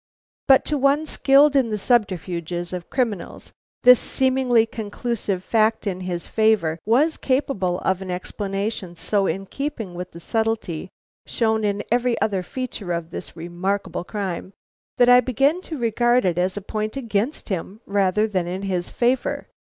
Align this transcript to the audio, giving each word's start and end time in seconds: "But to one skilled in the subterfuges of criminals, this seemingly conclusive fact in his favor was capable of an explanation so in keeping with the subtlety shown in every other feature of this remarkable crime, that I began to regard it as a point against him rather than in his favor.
"But 0.47 0.65
to 0.65 0.79
one 0.79 1.05
skilled 1.05 1.55
in 1.55 1.69
the 1.69 1.77
subterfuges 1.77 2.73
of 2.73 2.89
criminals, 2.89 3.53
this 3.83 3.99
seemingly 3.99 4.65
conclusive 4.65 5.43
fact 5.43 5.85
in 5.85 5.99
his 5.99 6.27
favor 6.27 6.79
was 6.87 7.17
capable 7.17 7.77
of 7.81 8.01
an 8.01 8.09
explanation 8.09 8.95
so 8.95 9.27
in 9.27 9.45
keeping 9.45 9.93
with 9.93 10.09
the 10.09 10.19
subtlety 10.19 10.89
shown 11.27 11.63
in 11.63 11.83
every 11.91 12.19
other 12.19 12.41
feature 12.41 12.91
of 12.91 13.11
this 13.11 13.37
remarkable 13.37 14.03
crime, 14.03 14.53
that 14.97 15.07
I 15.07 15.19
began 15.19 15.61
to 15.69 15.77
regard 15.77 16.25
it 16.25 16.39
as 16.39 16.57
a 16.57 16.61
point 16.61 16.97
against 16.97 17.49
him 17.49 17.79
rather 17.85 18.27
than 18.27 18.47
in 18.47 18.63
his 18.63 18.89
favor. 18.89 19.49